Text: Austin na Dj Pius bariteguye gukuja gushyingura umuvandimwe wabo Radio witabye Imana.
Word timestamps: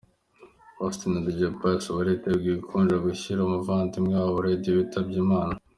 Austin 0.83 1.11
na 1.13 1.21
Dj 1.25 1.41
Pius 1.59 1.85
bariteguye 1.97 2.53
gukuja 2.61 2.95
gushyingura 3.05 3.45
umuvandimwe 3.47 4.13
wabo 4.21 4.37
Radio 4.47 4.71
witabye 4.77 5.17
Imana. 5.25 5.55